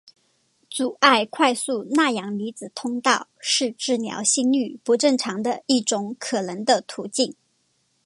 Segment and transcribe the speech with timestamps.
[0.67, 7.35] 阻碍快速钠阳离子通道是治疗心律不正常的一种可能的途径。